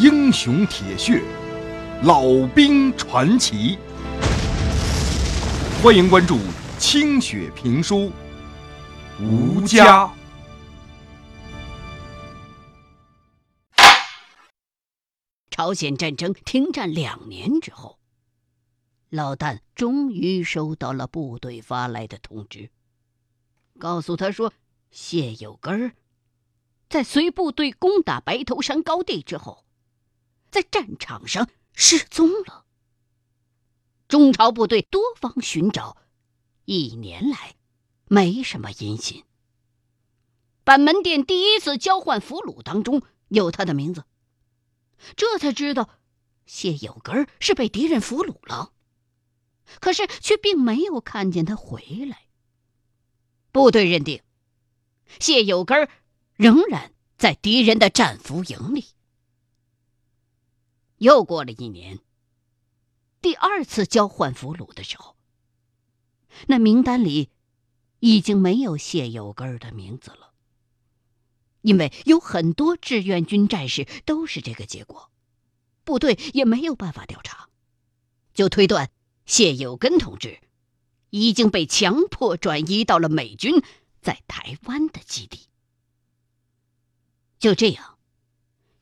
[0.00, 1.22] 英雄铁血，
[2.04, 2.22] 老
[2.54, 3.76] 兵传奇。
[5.82, 6.38] 欢迎关注
[6.78, 7.96] 清雪评书
[9.20, 10.06] 《吴家》。
[15.50, 17.98] 朝鲜战争停战两年之后，
[19.10, 22.70] 老旦终于收到了部队发来的通知，
[23.78, 24.54] 告诉他说，
[24.90, 25.92] 谢有根儿
[26.88, 29.66] 在随部队攻打白头山高地之后。
[30.50, 32.64] 在战场上失踪了。
[34.08, 35.96] 中朝部队多方寻找，
[36.64, 37.54] 一年来
[38.06, 39.24] 没什么音信。
[40.64, 44.04] 板门店第一次交换俘虏当中有他的名字，
[45.16, 45.88] 这才知道
[46.46, 48.72] 谢有根是被敌人俘虏了，
[49.80, 52.26] 可是却并没有看见他回来。
[53.52, 54.22] 部队认定
[55.18, 55.88] 谢有根
[56.34, 58.86] 仍然在敌人的战俘营里。
[61.00, 61.98] 又过了一年，
[63.22, 65.16] 第二次交换俘虏的时候，
[66.46, 67.30] 那名单里
[68.00, 70.34] 已经没有谢有根的名字了。
[71.62, 75.10] 因为有很多志愿军战士都是这个结果，
[75.84, 77.48] 部队也没有办法调查，
[78.34, 78.90] 就推断
[79.24, 80.38] 谢有根同志
[81.08, 83.62] 已经被强迫转移到了美军
[84.02, 85.48] 在台湾的基地。
[87.38, 87.89] 就这样。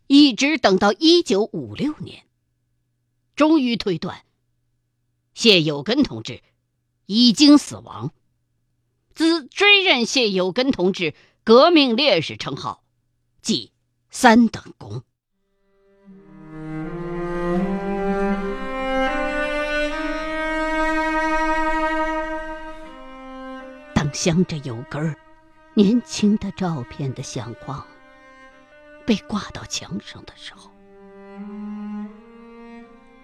[0.08, 2.24] 一直等到一九五六年，
[3.36, 4.24] 终于推断
[5.34, 6.42] 谢有根同志
[7.04, 8.14] 已经死亡，
[9.14, 11.14] 兹追认谢有根同志
[11.44, 12.82] 革命烈士称号，
[13.42, 13.70] 记
[14.08, 15.02] 三等功。
[23.94, 25.14] 当镶着有根儿
[25.74, 27.86] 年轻的照片的相框。
[29.08, 30.70] 被挂到墙上的时候，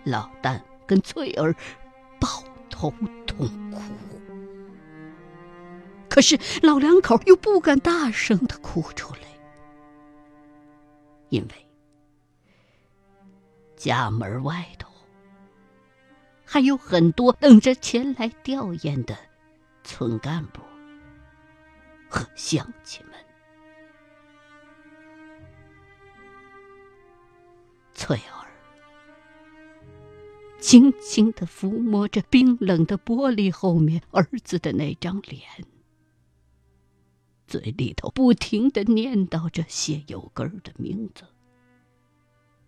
[0.02, 1.54] 老旦跟翠儿
[2.18, 2.26] 抱
[2.70, 2.90] 头
[3.26, 3.82] 痛哭。
[6.08, 9.20] 可是老两口又不敢大声的哭出来，
[11.28, 11.66] 因为
[13.76, 14.88] 家门外头
[16.46, 19.14] 还有很多等着前来吊唁的
[19.82, 20.62] 村干部
[22.08, 23.13] 和乡亲们。
[28.04, 28.44] 翠儿
[30.60, 35.40] 轻轻的抚摸着冰冷的玻璃后面儿子的那张脸，
[37.46, 41.24] 嘴里头不停的念叨着谢有根的名字，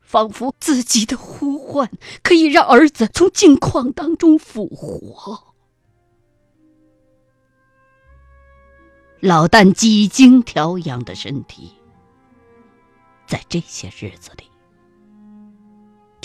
[0.01, 1.91] 仿佛自己的呼唤
[2.23, 5.55] 可以让儿子从境况当中复活。
[9.21, 11.73] 老旦几经调养的身体，
[13.27, 14.45] 在这些日子里。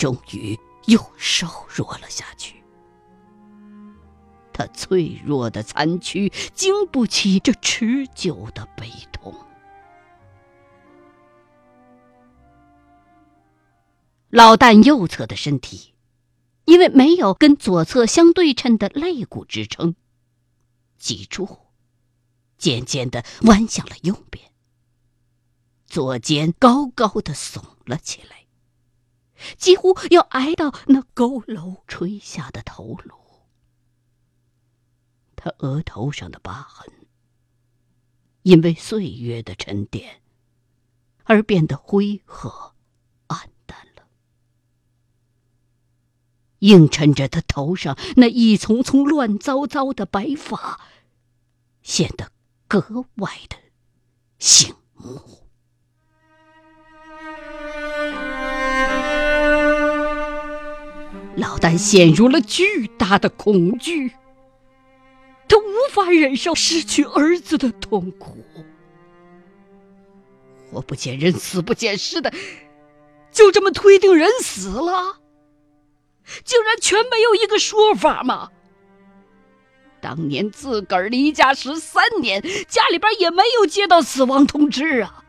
[0.02, 2.60] 终于又瘦弱了下去。
[4.52, 9.32] 他脆弱的残躯经不起这持久的悲痛。
[14.28, 15.94] 老旦右侧的身体，
[16.64, 19.94] 因为没有跟左侧相对称的肋骨支撑，
[20.98, 21.60] 脊柱
[22.58, 24.50] 渐渐的弯向了右边，
[25.86, 28.41] 左肩高高的耸了起来。
[29.56, 33.14] 几乎要挨到那佝偻垂下的头颅，
[35.36, 36.90] 他额头上的疤痕，
[38.42, 40.22] 因为岁月的沉淀
[41.24, 42.74] 而变得灰褐、
[43.28, 44.06] 暗淡了，
[46.60, 50.80] 映衬着他头上那一丛丛乱糟糟的白发，
[51.82, 52.30] 显得
[52.68, 53.56] 格外的
[54.38, 55.41] 醒目。
[61.36, 64.10] 老旦陷入了巨大的恐惧，
[65.48, 68.36] 他无法忍受失去儿子的痛苦。
[70.70, 72.32] 活不见人，死不见尸的，
[73.30, 75.18] 就这么推定人死了，
[76.44, 78.50] 竟然全没有一个说法吗？
[80.00, 85.21] 当年自个儿离家十三年，家里边也没有接到死亡通知啊。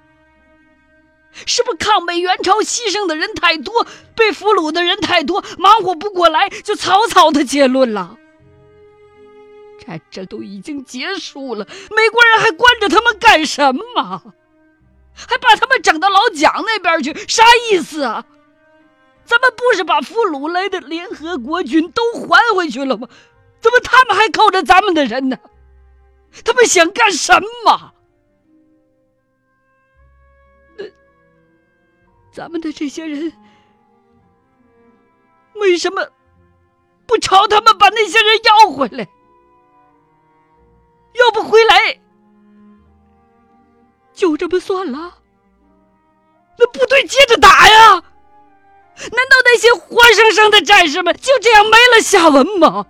[1.45, 3.85] 是不是抗美援朝牺牲的人太多，
[4.15, 8.17] 被俘虏的人太多，忙活不过来，就草草的结论了？
[9.85, 14.33] 战争都已经结束了，美国人还关着他们干什么？
[15.13, 18.25] 还把他们整到老蒋那边去，啥意思啊？
[19.25, 23.07] 咱们不是把俘虏来的联合国军都还回去了吗？
[23.61, 25.37] 怎么他们还扣着咱们的人呢？
[26.43, 27.92] 他们想干什么？
[32.33, 33.31] 咱们的这些人
[35.53, 36.09] 为什么
[37.05, 39.07] 不朝他们把那些人要回来？
[41.13, 42.01] 要不回来，
[44.13, 45.19] 就这么算了？
[46.57, 48.03] 那部队接着打呀！
[48.95, 52.87] 难道那些活生生的战士们就这样没了下文吗？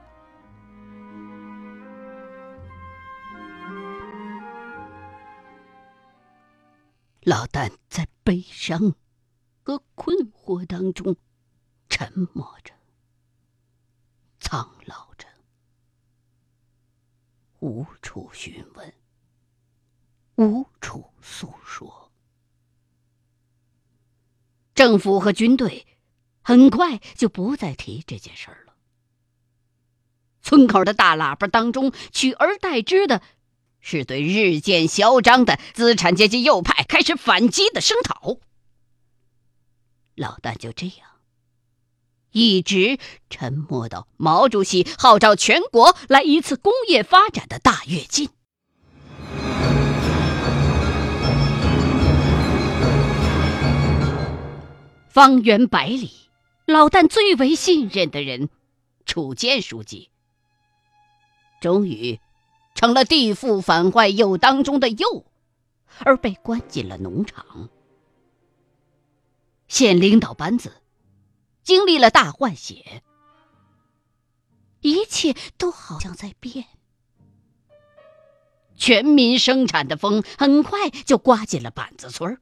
[7.24, 8.96] 老旦在悲伤
[9.64, 11.16] 和困惑当中
[11.90, 12.74] 沉默着，
[14.40, 15.26] 苍老着，
[17.60, 18.94] 无处询问，
[20.36, 22.12] 无处诉说。
[24.76, 25.88] 政府和军队
[26.42, 28.74] 很快就不再提这件事儿了。
[30.42, 33.22] 村口的大喇叭当中取而代之的。
[33.86, 38.38] 是对日渐嚣张的资产阶级右派开始反击的声讨。
[40.16, 40.96] 老旦就这样
[42.32, 43.00] 一直
[43.30, 48.30] 沉默到毛主席号召全国来一次工业发展的大跃进。
[55.10, 56.12] 方圆百里，
[56.66, 58.50] 老旦最为信任的人，
[59.06, 60.10] 楚建书记，
[61.62, 62.20] 终于。
[62.76, 65.26] 成了地富反坏右当中的右，
[66.00, 67.70] 而被关进了农场。
[69.74, 70.84] 县领导班子
[71.64, 73.02] 经历了大换血，
[74.82, 76.66] 一切都好像在变。
[78.76, 82.40] 全民生产的风很快就刮进了板子村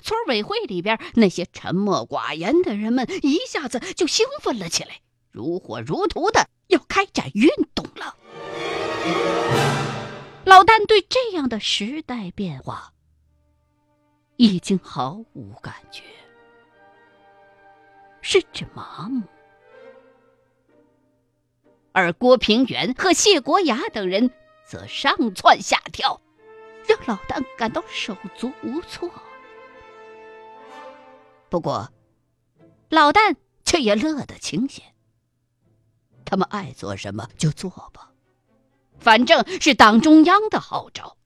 [0.00, 5.00] 村委会里边那些沉默寡言的人们一下子就兴奋了起来，
[5.32, 8.16] 如火如荼的要开展运动了。
[10.44, 12.92] 老旦对这样的时代变化
[14.42, 16.02] 已经毫无感觉，
[18.20, 19.22] 甚至麻木，
[21.92, 24.32] 而郭平原和谢国雅等人
[24.66, 26.20] 则上蹿下跳，
[26.88, 29.08] 让老旦感到手足无措。
[31.48, 31.92] 不过，
[32.88, 34.92] 老旦却也乐得清闲，
[36.24, 38.10] 他们爱做什么就做吧。
[38.98, 41.16] 反正是党中央的号召。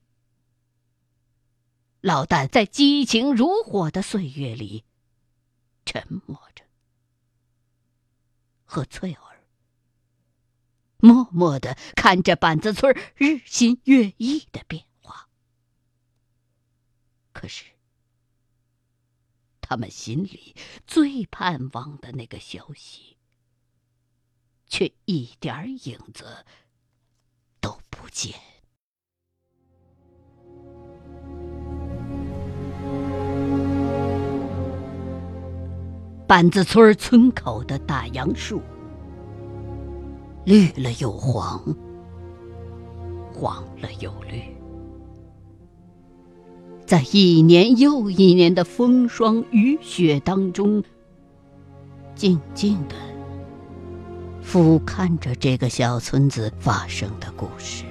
[2.07, 4.85] 老旦在激情如火的岁月里，
[5.83, 6.63] 沉默着，
[8.63, 9.43] 和翠儿
[10.99, 15.27] 默默的看着板子村日新月异的变化。
[17.33, 17.65] 可是，
[19.59, 20.55] 他们心里
[20.87, 23.17] 最盼望的那个消息，
[24.65, 26.45] 却一点影子。
[27.59, 28.56] 都不见。
[36.27, 38.61] 板子村村口的大杨树，
[40.43, 41.63] 绿了又黄，
[43.33, 44.43] 黄了又绿，
[46.85, 50.83] 在一年又一年的风霜雨雪当中，
[52.13, 52.95] 静静的。
[54.41, 57.85] 俯瞰着这个小村子发生的故事，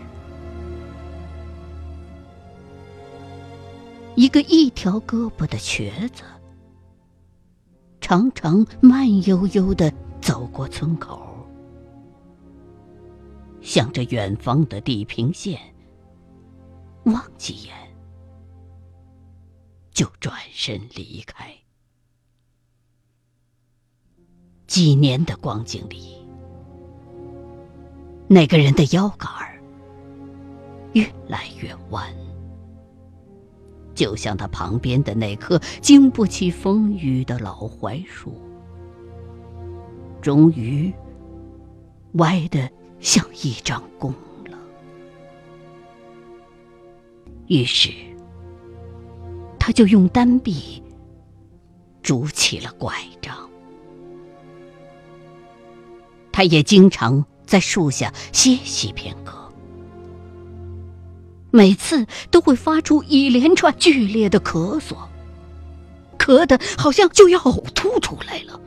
[4.14, 6.22] 一个一条胳膊的瘸子，
[8.08, 11.44] 常常慢悠悠的走过村口，
[13.60, 15.58] 向着远方的地平线
[17.06, 17.74] 望几眼，
[19.90, 21.52] 就转身离开。
[24.68, 26.24] 几年的光景里。
[28.28, 29.60] 那个人的腰杆儿
[30.92, 32.08] 越来越弯，
[33.96, 38.40] 就像他旁边的那棵经不起风雨的老槐树，
[40.22, 40.94] 终于
[42.12, 44.12] 歪得像一张弓
[44.48, 44.56] 了。
[47.48, 47.90] 于是，
[49.58, 50.80] 他就用单臂
[52.02, 53.34] 拄起了拐杖。
[56.30, 57.24] 他也经常。
[57.46, 59.45] 在树下歇息片刻，
[61.56, 64.94] 每次都会发出一连串剧烈的咳嗽，
[66.18, 68.60] 咳得好像就要呕吐出来了。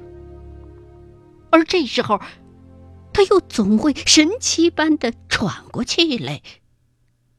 [1.51, 2.19] 而这时候，
[3.13, 6.41] 他又总会神奇般的喘过气来，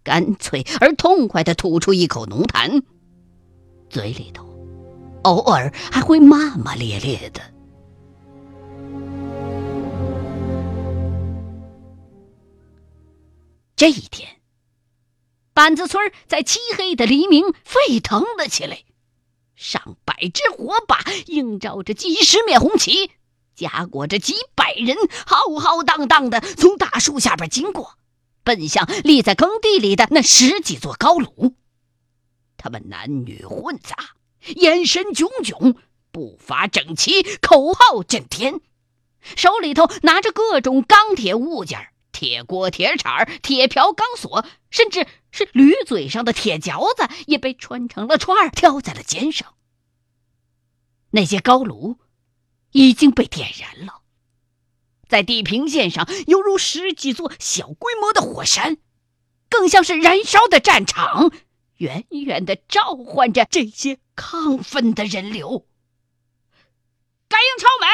[0.05, 2.85] 干脆而痛快的吐出一口浓痰，
[3.89, 4.47] 嘴里头
[5.23, 7.41] 偶尔还会骂骂咧咧的。
[13.75, 14.29] 这一天，
[15.53, 18.85] 板子村在漆黑的黎明沸腾了起来，
[19.57, 23.11] 上百只火把映照着几十面红旗，
[23.55, 27.99] 夹裹着几百人，浩浩荡荡的从大树下边经过，
[28.45, 31.55] 奔向立在耕地里的那十几座高炉。
[32.57, 33.97] 他们男女混杂，
[34.57, 35.77] 眼神炯炯，
[36.13, 38.61] 步伐整齐，口号震天，
[39.37, 41.90] 手里头拿着各种钢铁物件
[42.21, 49.55] 铁锅、铁铲、铁瓢、钢索，甚至是驴嘴上的铁嚼子，也被穿成了串儿，挑在了肩上。
[51.13, 51.97] 那些高炉
[52.73, 54.03] 已经被点燃了，
[55.09, 58.77] 在地平线上犹如十几座小规模的火山，
[59.49, 61.33] 更像是燃烧的战场，
[61.77, 65.67] 远远的召唤着这些亢奋的人流。
[67.29, 67.87] 甘营超美，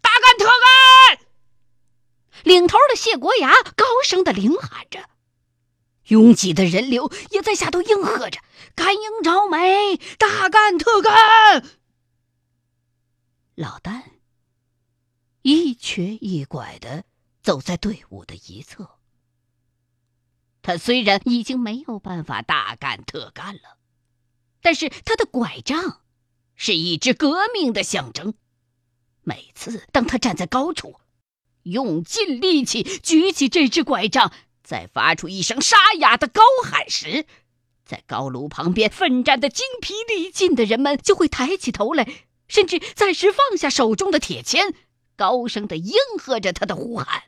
[0.00, 1.26] 大干特干！
[2.42, 5.08] 领头的谢国牙高声的领喊着，
[6.08, 8.40] 拥挤的人流也在下头应和着
[8.74, 11.64] ：“甘营超美，大干特干！”
[13.54, 14.02] 老旦
[15.42, 17.04] 一瘸一拐的
[17.42, 18.98] 走在队伍的一侧。
[20.62, 23.78] 他虽然已经没有办法大干特干了，
[24.60, 26.02] 但是他的拐杖
[26.54, 28.34] 是一支革命的象征。
[29.22, 31.00] 每次当他站在高处，
[31.64, 37.26] 用尽力气举起这只拐杖，再发出一声沙哑的高喊时，
[37.84, 42.06] 在高炉旁边奋战的精疲力尽的人们就会抬起头来。
[42.48, 44.74] 甚至暂时放下手中的铁钎，
[45.16, 47.24] 高声的应和着他的呼喊：“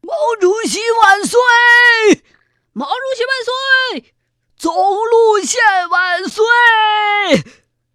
[0.00, 1.38] 毛主席万岁！
[2.72, 4.14] 毛主席万岁！
[4.56, 6.42] 总路线万岁！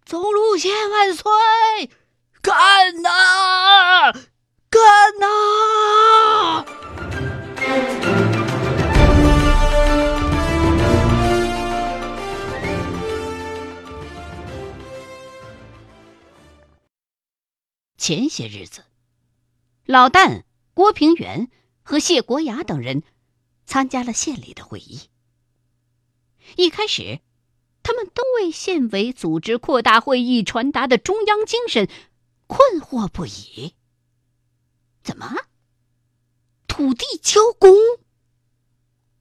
[0.04, 1.90] 总路线万岁！
[2.40, 4.12] 干呐，
[4.70, 4.80] 干
[5.20, 6.64] 呐！”
[17.96, 18.84] 前些日子，
[19.84, 21.50] 老旦、郭平原
[21.82, 23.02] 和谢国牙等人
[23.66, 25.10] 参加了县里的会议。
[26.56, 27.20] 一开始，
[27.82, 31.86] 他们都为县委组织扩大会议传达的中央精神
[32.46, 33.74] 困惑不已。
[35.08, 35.36] 怎么，
[36.66, 37.74] 土地交公？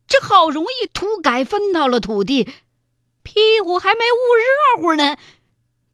[0.06, 2.44] 这好容易土改分到了土地，
[3.24, 5.17] 屁股还没捂热乎呢。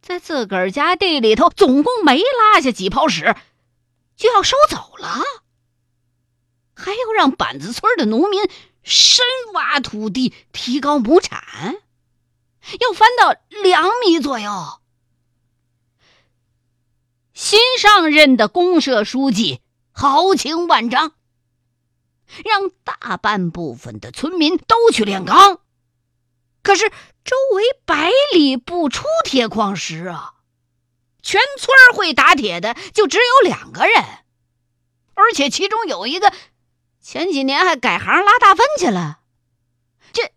[0.02, 3.36] 在自个儿家地里头，总共没拉下几泡屎，
[4.18, 5.22] 就要收走了，
[6.74, 8.50] 还要让板子村的农民
[8.82, 9.24] 深
[9.54, 11.78] 挖土地，提高亩产，
[12.80, 14.80] 要翻到两米左右。
[17.36, 19.60] 新上任的公社书记
[19.94, 21.14] 豪情万丈，
[22.44, 25.60] 让大半部分的村民都去炼钢，
[26.62, 26.92] 可是。
[27.26, 30.34] 周围百里不出铁矿石啊！
[31.22, 34.04] 全村会打铁的就只有两个人，
[35.14, 36.34] 而且其中有一个
[37.00, 39.22] 前几年还改行拉大粪去了。
[40.12, 40.34] 这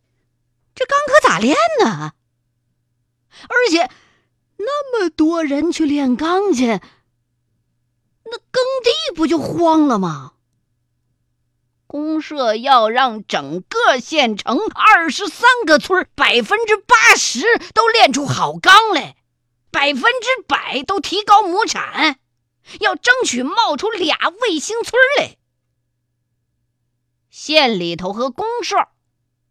[0.76, 2.12] 这钢可咋炼呢？
[3.48, 3.90] 而且
[4.58, 6.80] 那么多人去炼钢去，
[8.30, 10.32] 那耕地不就荒了吗？
[11.86, 17.40] 公社要让整个县城二十三个村百分之八十
[17.72, 19.16] 都炼出好钢来，
[19.70, 22.18] 百分之百都提高亩产，
[22.80, 25.36] 要争取冒出俩卫星村来。
[27.30, 28.76] 县里头和公社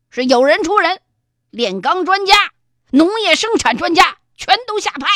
[0.10, 1.02] 是有人出人，
[1.52, 2.52] 炼钢专家、
[2.92, 5.08] 农业生产专家全都下派，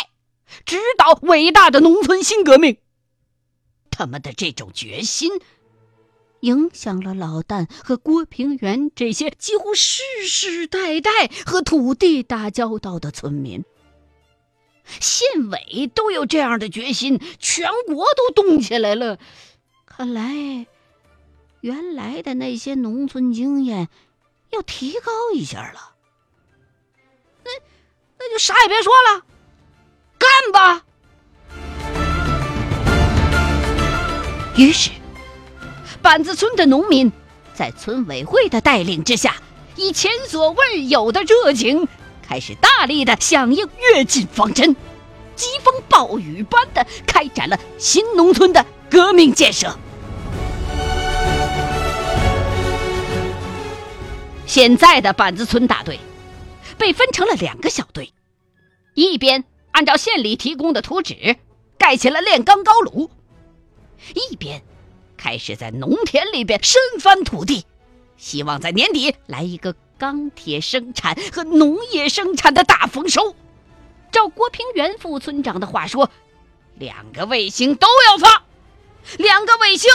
[0.66, 2.80] 指导伟大的农村新革命。
[4.00, 5.30] 他们的这种决心。
[6.40, 11.12] 影响了老旦和郭平原这些几乎世世代代
[11.46, 13.66] 和土地打交道的村民。
[14.86, 19.20] 县委都有这样的决心，全国都动起来了。
[19.86, 20.66] 看来，
[21.60, 23.90] 原来的那些农村经验
[24.52, 25.94] 要提高一下了。
[27.44, 27.52] 那
[28.18, 29.26] 那就啥也别说了，
[30.18, 30.86] 干吧！
[34.60, 34.92] 于是。
[36.02, 37.10] 板子村的农民，
[37.54, 39.36] 在村委会的带领之下，
[39.78, 41.88] 以前所未有的热情，
[42.22, 44.76] 开始大力的响应跃进方针，
[45.38, 49.78] 疾风暴雨般的开展了新农村的革命建设。
[54.46, 56.00] 现在的板子村大队
[56.78, 58.12] 被分成了两个小队，
[58.94, 61.38] 一边按照县里提供的图纸
[61.78, 63.10] 盖起了炼钢高炉，
[64.14, 64.62] 一边。
[65.18, 67.66] 开始在农田里边深翻土地，
[68.16, 73.36] 希望在年底来一个钢铁生产和农业生产的大丰收。
[74.12, 76.10] 照郭平原副村长的话说，
[76.76, 78.46] 两个卫星都要发，
[79.18, 79.92] 两个卫星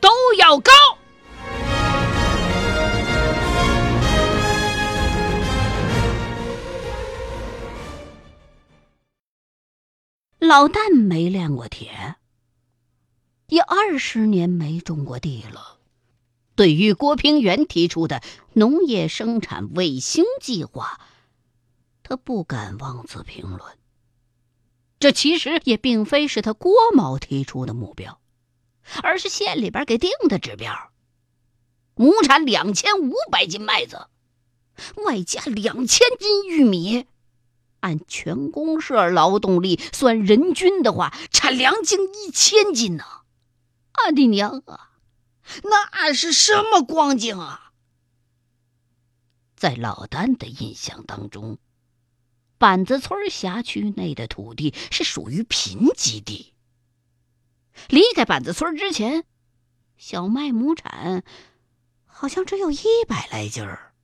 [0.00, 0.08] 都
[0.38, 0.72] 要高。
[10.38, 12.14] 老旦没炼过铁，
[13.48, 15.78] 也二十年没种过地了。
[16.54, 21.00] 对于郭平原提出的农业生产卫星计划，
[22.02, 23.62] 他不敢妄自评论。
[24.98, 28.18] 这其实也并非是他郭某提出的目标，
[29.02, 30.90] 而是县里边给定的指标：
[31.94, 34.08] 亩产两千五百斤麦子，
[35.04, 37.06] 外加两千斤玉米。
[37.80, 43.04] 按全公社劳动力算人均的话，产粮近一千斤呢！
[44.04, 44.92] 俺的娘啊，
[45.64, 47.72] 那是什么光景啊？
[49.56, 51.58] 在老丹的印象当中，
[52.58, 56.54] 板子村辖区内的土地是属于贫瘠地。
[57.88, 59.24] 离开板子村之前，
[59.96, 61.24] 小麦亩产
[62.06, 63.94] 好像只有一百来斤儿。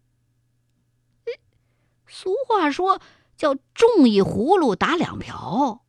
[2.06, 3.00] 俗话说。
[3.36, 5.84] 叫种一葫芦打两瓢，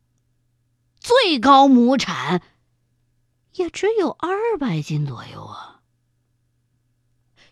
[1.00, 2.42] 最高亩产
[3.56, 5.82] 也只有二百斤左右啊。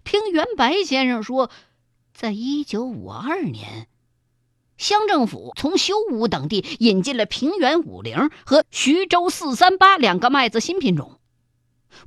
[0.03, 1.50] 听袁白先生说，
[2.13, 3.88] 在一九五二年，
[4.77, 11.19] 乡政府从修武等地引进了平原五零和徐州四三八两个麦子新品种，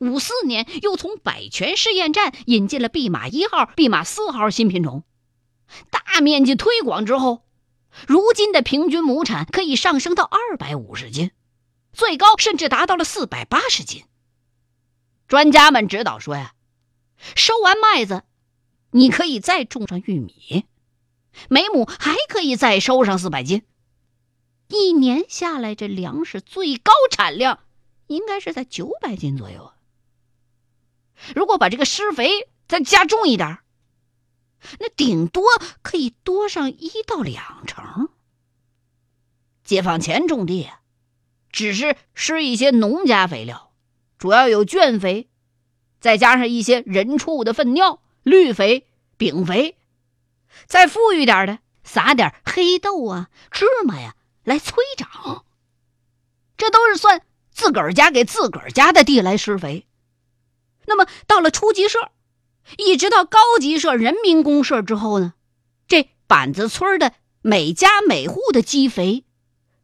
[0.01, 5.05] 五四年又从百泉试验站引进了弼马一号、弼马四号新品种，
[5.91, 7.43] 大面积推广之后。
[8.07, 11.31] 如今的平均亩产可以上升到二百五十斤，
[11.97, 14.05] 最高甚至达到了四百八十斤。
[15.29, 16.53] 专家们指导说呀，
[17.35, 18.23] 收完麦子，
[18.91, 20.67] 你可以再种上玉米，
[21.49, 23.63] 每亩还可以再收上四百斤。
[24.69, 27.61] 一年下来，这粮食最高产量
[28.09, 29.77] 应该是在九百斤左右啊。
[31.35, 33.61] 如果把这个施肥再加重一点
[34.79, 35.45] 那顶多
[35.81, 38.11] 可以多上一到两成。
[39.65, 40.69] 解放前种地，
[41.57, 43.73] 只是施一些农家肥料，
[44.19, 45.31] 主要有圈肥，
[46.01, 49.79] 再加上一些人畜的粪尿、绿肥、丙肥，
[50.67, 55.47] 再富裕点的，撒点黑豆啊、芝麻呀来催长。
[56.59, 59.87] 这都是算自个儿家给自个儿家的地来施肥。
[60.85, 62.11] 那么到了初级社。
[62.77, 65.33] 一直到高级社、人民公社之后呢，
[65.89, 69.25] 这板子村的每家每户的积肥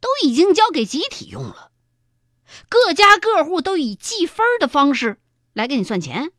[0.03, 1.71] 都已经交给集体用了，
[2.67, 5.17] 各家各户都以计分的方式
[5.53, 6.33] 来给你算钱。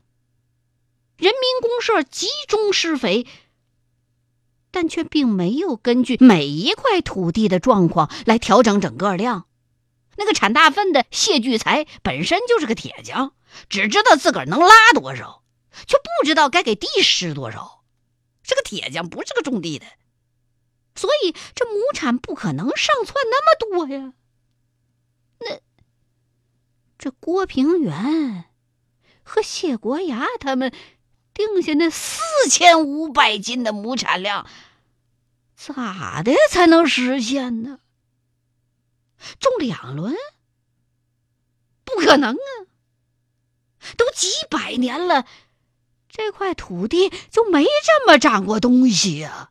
[1.17, 3.27] 人民公社集中施肥，
[4.71, 9.47] 但却并没有根据每一块土地的状况来调整整个量。
[10.17, 13.33] 那个产大粪的谢聚才本身就是个铁匠，
[13.71, 15.43] 只知道自个儿能拉多少。
[15.89, 17.83] 却不知道该给地施多少，
[18.43, 19.87] 是个铁匠，不是个种地的，
[20.95, 24.13] 所以这亩产不可能上窜那么多呀。
[25.39, 25.61] 那
[26.99, 28.45] 这郭平原
[29.23, 30.73] 和谢国牙他们
[31.33, 34.47] 定下那四千五百斤的亩产量，
[35.57, 37.81] 咋的才能实现呢？
[39.41, 40.15] 种两轮？
[41.85, 42.51] 不可能啊！
[43.97, 45.27] 都几百年了。
[46.09, 49.51] 这块土地就没这么长过东西呀！